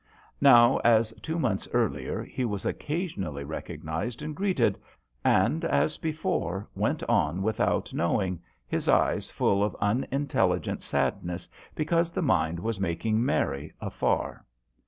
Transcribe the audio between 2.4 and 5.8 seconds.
was occasionally recognized and greeted, and,